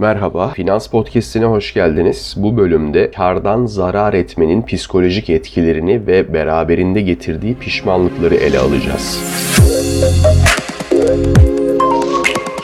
[0.00, 2.34] Merhaba, Finans Podcast'ine hoş geldiniz.
[2.36, 9.20] Bu bölümde kardan zarar etmenin psikolojik etkilerini ve beraberinde getirdiği pişmanlıkları ele alacağız.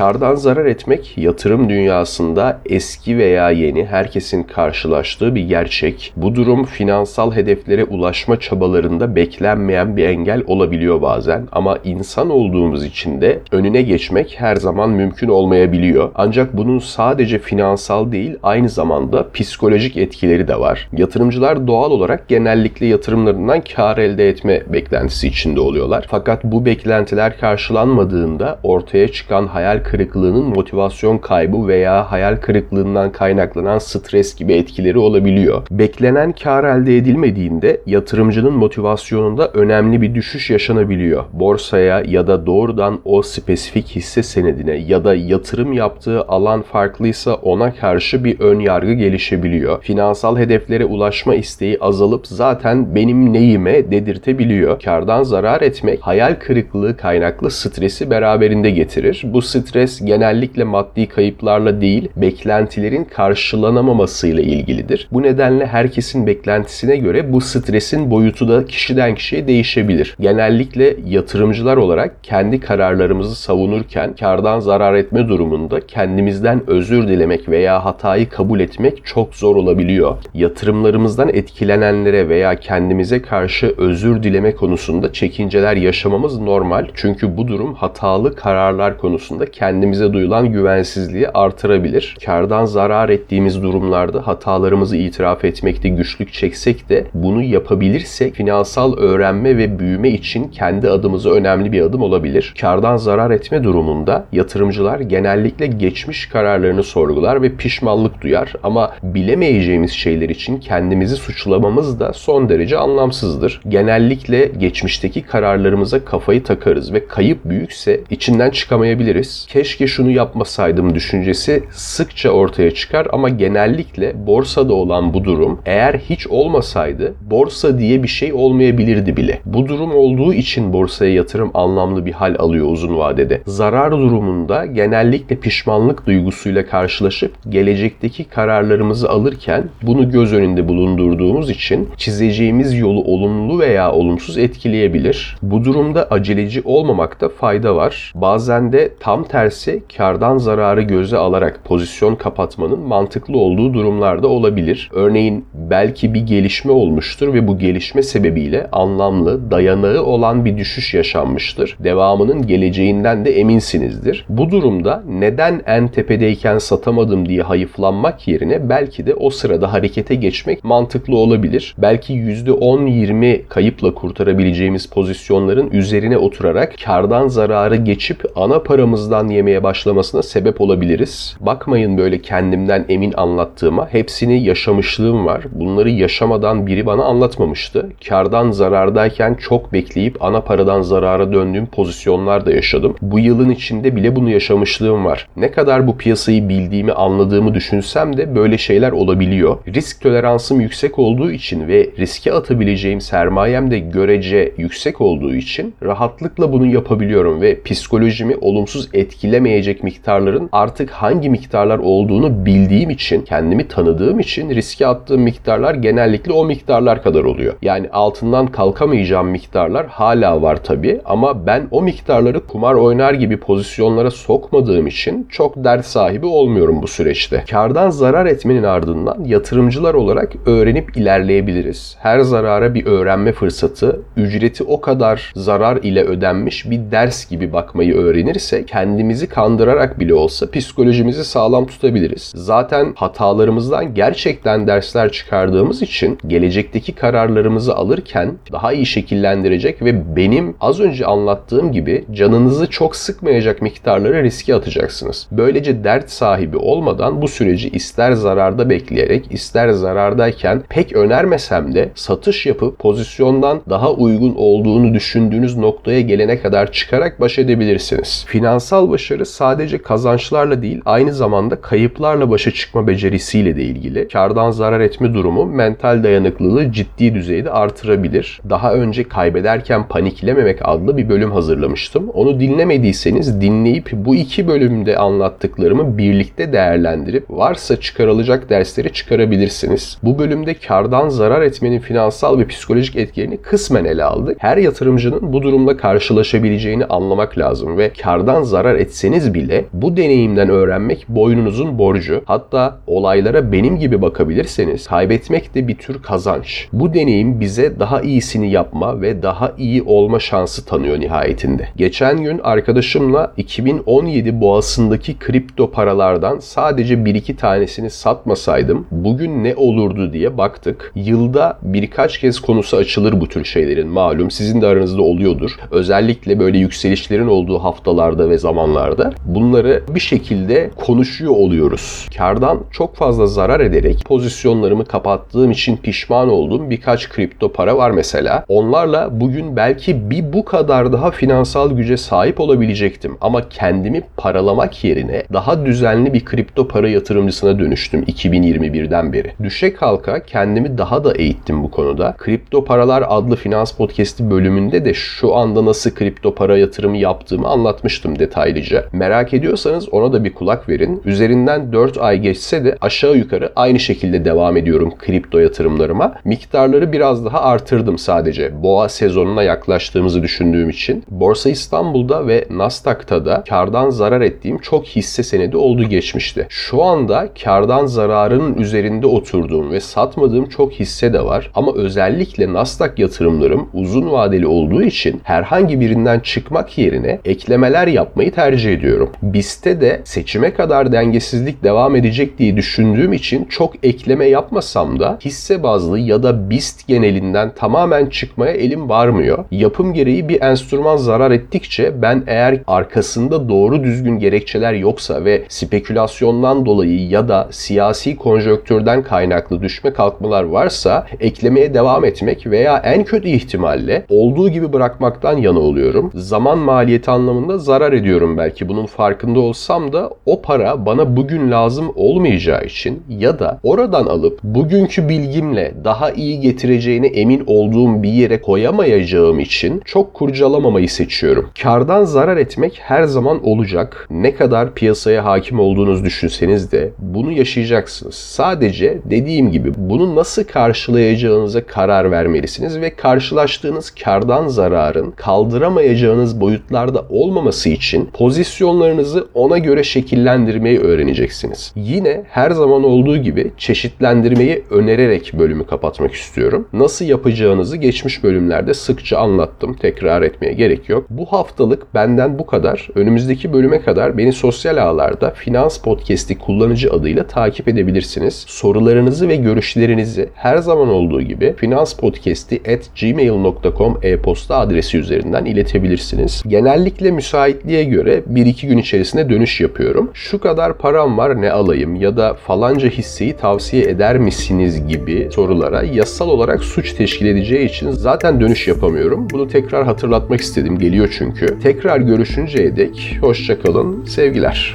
[0.00, 6.12] Kardan zarar etmek yatırım dünyasında eski veya yeni herkesin karşılaştığı bir gerçek.
[6.16, 13.20] Bu durum finansal hedeflere ulaşma çabalarında beklenmeyen bir engel olabiliyor bazen ama insan olduğumuz için
[13.20, 16.10] de önüne geçmek her zaman mümkün olmayabiliyor.
[16.14, 20.88] Ancak bunun sadece finansal değil aynı zamanda psikolojik etkileri de var.
[20.96, 26.06] Yatırımcılar doğal olarak genellikle yatırımlarından kar elde etme beklentisi içinde oluyorlar.
[26.10, 34.34] Fakat bu beklentiler karşılanmadığında ortaya çıkan hayal kırıklığının motivasyon kaybı veya hayal kırıklığından kaynaklanan stres
[34.34, 35.62] gibi etkileri olabiliyor.
[35.70, 41.24] Beklenen kar elde edilmediğinde yatırımcının motivasyonunda önemli bir düşüş yaşanabiliyor.
[41.32, 47.74] Borsaya ya da doğrudan o spesifik hisse senedine ya da yatırım yaptığı alan farklıysa ona
[47.74, 49.82] karşı bir ön yargı gelişebiliyor.
[49.82, 54.80] Finansal hedeflere ulaşma isteği azalıp zaten benim neyime dedirtebiliyor.
[54.80, 59.22] Kardan zarar etmek hayal kırıklığı kaynaklı stresi beraberinde getirir.
[59.24, 65.08] Bu stres stres genellikle maddi kayıplarla değil, beklentilerin karşılanamamasıyla ilgilidir.
[65.12, 70.16] Bu nedenle herkesin beklentisine göre bu stresin boyutu da kişiden kişiye değişebilir.
[70.20, 78.28] Genellikle yatırımcılar olarak kendi kararlarımızı savunurken kardan zarar etme durumunda kendimizden özür dilemek veya hatayı
[78.28, 80.16] kabul etmek çok zor olabiliyor.
[80.34, 86.86] Yatırımlarımızdan etkilenenlere veya kendimize karşı özür dileme konusunda çekinceler yaşamamız normal.
[86.94, 92.16] Çünkü bu durum hatalı kararlar konusunda kendimize duyulan güvensizliği artırabilir.
[92.26, 99.78] Kardan zarar ettiğimiz durumlarda hatalarımızı itiraf etmekte güçlük çeksek de bunu yapabilirsek finansal öğrenme ve
[99.78, 102.54] büyüme için kendi adımıza önemli bir adım olabilir.
[102.60, 110.28] Kardan zarar etme durumunda yatırımcılar genellikle geçmiş kararlarını sorgular ve pişmanlık duyar ama bilemeyeceğimiz şeyler
[110.28, 113.60] için kendimizi suçlamamız da son derece anlamsızdır.
[113.68, 122.30] Genellikle geçmişteki kararlarımıza kafayı takarız ve kayıp büyükse içinden çıkamayabiliriz keşke şunu yapmasaydım düşüncesi sıkça
[122.30, 128.32] ortaya çıkar ama genellikle borsada olan bu durum eğer hiç olmasaydı borsa diye bir şey
[128.32, 129.40] olmayabilirdi bile.
[129.44, 133.42] Bu durum olduğu için borsaya yatırım anlamlı bir hal alıyor uzun vadede.
[133.46, 142.78] Zarar durumunda genellikle pişmanlık duygusuyla karşılaşıp gelecekteki kararlarımızı alırken bunu göz önünde bulundurduğumuz için çizeceğimiz
[142.78, 145.36] yolu olumlu veya olumsuz etkileyebilir.
[145.42, 148.12] Bu durumda aceleci olmamakta fayda var.
[148.14, 154.90] Bazen de tam tersi tersi kardan zararı göze alarak pozisyon kapatmanın mantıklı olduğu durumlarda olabilir.
[154.92, 161.76] Örneğin belki bir gelişme olmuştur ve bu gelişme sebebiyle anlamlı, dayanağı olan bir düşüş yaşanmıştır.
[161.84, 164.24] Devamının geleceğinden de eminsinizdir.
[164.28, 170.64] Bu durumda neden en tepedeyken satamadım diye hayıflanmak yerine belki de o sırada harekete geçmek
[170.64, 171.74] mantıklı olabilir.
[171.78, 180.60] Belki %10-20 kayıpla kurtarabileceğimiz pozisyonların üzerine oturarak kardan zararı geçip ana paramızdan yemeye başlamasına sebep
[180.60, 181.36] olabiliriz.
[181.40, 183.88] Bakmayın böyle kendimden emin anlattığıma.
[183.92, 185.44] Hepsini yaşamışlığım var.
[185.52, 187.90] Bunları yaşamadan biri bana anlatmamıştı.
[188.08, 192.96] Kardan zarardayken çok bekleyip ana paradan zarara döndüğüm pozisyonlar da yaşadım.
[193.02, 195.28] Bu yılın içinde bile bunu yaşamışlığım var.
[195.36, 199.56] Ne kadar bu piyasayı bildiğimi, anladığımı düşünsem de böyle şeyler olabiliyor.
[199.74, 206.52] Risk toleransım yüksek olduğu için ve riske atabileceğim sermayem de görece yüksek olduğu için rahatlıkla
[206.52, 213.68] bunu yapabiliyorum ve psikolojimi olumsuz etkilemiyor etkilemeyecek miktarların artık hangi miktarlar olduğunu bildiğim için, kendimi
[213.68, 217.54] tanıdığım için riske attığım miktarlar genellikle o miktarlar kadar oluyor.
[217.62, 224.10] Yani altından kalkamayacağım miktarlar hala var tabii ama ben o miktarları kumar oynar gibi pozisyonlara
[224.10, 227.44] sokmadığım için çok dert sahibi olmuyorum bu süreçte.
[227.50, 231.96] Kardan zarar etmenin ardından yatırımcılar olarak öğrenip ilerleyebiliriz.
[231.98, 237.94] Her zarara bir öğrenme fırsatı, ücreti o kadar zarar ile ödenmiş bir ders gibi bakmayı
[237.94, 242.32] öğrenirse kendimizi kendimizi kandırarak bile olsa psikolojimizi sağlam tutabiliriz.
[242.34, 250.80] Zaten hatalarımızdan gerçekten dersler çıkardığımız için gelecekteki kararlarımızı alırken daha iyi şekillendirecek ve benim az
[250.80, 255.26] önce anlattığım gibi canınızı çok sıkmayacak miktarları riske atacaksınız.
[255.32, 262.46] Böylece dert sahibi olmadan bu süreci ister zararda bekleyerek ister zarardayken pek önermesem de satış
[262.46, 268.24] yapıp pozisyondan daha uygun olduğunu düşündüğünüz noktaya gelene kadar çıkarak baş edebilirsiniz.
[268.26, 274.08] Finansal baş başarı sadece kazançlarla değil aynı zamanda kayıplarla başa çıkma becerisiyle de ilgili.
[274.08, 278.40] Kardan zarar etme durumu mental dayanıklılığı ciddi düzeyde artırabilir.
[278.50, 282.08] Daha önce kaybederken paniklememek adlı bir bölüm hazırlamıştım.
[282.08, 289.98] Onu dinlemediyseniz dinleyip bu iki bölümde anlattıklarımı birlikte değerlendirip varsa çıkarılacak dersleri çıkarabilirsiniz.
[290.02, 294.36] Bu bölümde kardan zarar etmenin finansal ve psikolojik etkilerini kısmen ele aldık.
[294.40, 301.08] Her yatırımcının bu durumla karşılaşabileceğini anlamak lazım ve kardan zarar etseniz bile bu deneyimden öğrenmek
[301.08, 302.22] boynunuzun borcu.
[302.24, 306.68] Hatta olaylara benim gibi bakabilirseniz kaybetmek de bir tür kazanç.
[306.72, 311.68] Bu deneyim bize daha iyisini yapma ve daha iyi olma şansı tanıyor nihayetinde.
[311.76, 320.38] Geçen gün arkadaşımla 2017 boğasındaki kripto paralardan sadece 1-2 tanesini satmasaydım bugün ne olurdu diye
[320.38, 320.92] baktık.
[320.94, 324.30] Yılda birkaç kez konusu açılır bu tür şeylerin malum.
[324.30, 325.50] Sizin de aranızda oluyordur.
[325.70, 328.79] Özellikle böyle yükselişlerin olduğu haftalarda ve zamanlarda
[329.24, 332.08] bunları bir şekilde konuşuyor oluyoruz.
[332.18, 338.44] Kardan çok fazla zarar ederek pozisyonlarımı kapattığım için pişman olduğum birkaç kripto para var mesela.
[338.48, 345.22] Onlarla bugün belki bir bu kadar daha finansal güce sahip olabilecektim ama kendimi paralamak yerine
[345.32, 349.32] daha düzenli bir kripto para yatırımcısına dönüştüm 2021'den beri.
[349.42, 352.14] Düşe kalka kendimi daha da eğittim bu konuda.
[352.18, 358.18] Kripto Paralar adlı finans podcast'i bölümünde de şu anda nasıl kripto para yatırımı yaptığımı anlatmıştım
[358.60, 358.84] detaylıca.
[358.92, 361.02] Merak ediyorsanız ona da bir kulak verin.
[361.04, 366.14] Üzerinden 4 ay geçse de aşağı yukarı aynı şekilde devam ediyorum kripto yatırımlarıma.
[366.24, 368.62] Miktarları biraz daha artırdım sadece.
[368.62, 371.04] Boğa sezonuna yaklaştığımızı düşündüğüm için.
[371.10, 376.46] Borsa İstanbul'da ve Nasdaq'ta da kardan zarar ettiğim çok hisse senedi oldu geçmişte.
[376.48, 381.50] Şu anda kardan zararının üzerinde oturduğum ve satmadığım çok hisse de var.
[381.54, 388.49] Ama özellikle Nasdaq yatırımlarım uzun vadeli olduğu için herhangi birinden çıkmak yerine eklemeler yapmayı tercih
[388.50, 389.10] ediyorum.
[389.22, 395.62] BIST'te de seçime kadar dengesizlik devam edecek diye düşündüğüm için çok ekleme yapmasam da hisse
[395.62, 399.44] bazlı ya da BIST genelinden tamamen çıkmaya elim varmıyor.
[399.50, 406.66] Yapım gereği bir enstrüman zarar ettikçe ben eğer arkasında doğru düzgün gerekçeler yoksa ve spekülasyondan
[406.66, 413.28] dolayı ya da siyasi konjonktürden kaynaklı düşme kalkmalar varsa eklemeye devam etmek veya en kötü
[413.28, 416.10] ihtimalle olduğu gibi bırakmaktan yana oluyorum.
[416.14, 421.92] Zaman maliyeti anlamında zarar ediyorum belki bunun farkında olsam da o para bana bugün lazım
[421.96, 428.40] olmayacağı için ya da oradan alıp bugünkü bilgimle daha iyi getireceğine emin olduğum bir yere
[428.40, 431.50] koyamayacağım için çok kurcalamamayı seçiyorum.
[431.62, 434.06] Kardan zarar etmek her zaman olacak.
[434.10, 438.14] Ne kadar piyasaya hakim olduğunuz düşünseniz de bunu yaşayacaksınız.
[438.14, 447.68] Sadece dediğim gibi bunu nasıl karşılayacağınıza karar vermelisiniz ve karşılaştığınız kardan zararın kaldıramayacağınız boyutlarda olmaması
[447.68, 451.72] için pozisyonlarınızı ona göre şekillendirmeyi öğreneceksiniz.
[451.76, 456.68] Yine her zaman olduğu gibi çeşitlendirmeyi önererek bölümü kapatmak istiyorum.
[456.72, 459.74] Nasıl yapacağınızı geçmiş bölümlerde sıkça anlattım.
[459.74, 461.06] Tekrar etmeye gerek yok.
[461.10, 462.88] Bu haftalık benden bu kadar.
[462.94, 468.44] Önümüzdeki bölüme kadar beni sosyal ağlarda Finans Podcast'i kullanıcı adıyla takip edebilirsiniz.
[468.48, 476.42] Sorularınızı ve görüşlerinizi her zaman olduğu gibi finanspodcast'i at gmail.com e-posta adresi üzerinden iletebilirsiniz.
[476.46, 480.10] Genellikle müsaitliğe göre 1-2 gün içerisinde dönüş yapıyorum.
[480.14, 485.82] Şu kadar param var ne alayım ya da falanca hisseyi tavsiye eder misiniz gibi sorulara
[485.82, 489.28] yasal olarak suç teşkil edeceği için zaten dönüş yapamıyorum.
[489.30, 490.78] Bunu tekrar hatırlatmak istedim.
[490.78, 491.58] Geliyor çünkü.
[491.62, 494.04] Tekrar görüşünceye dek hoşçakalın.
[494.04, 494.74] Sevgiler.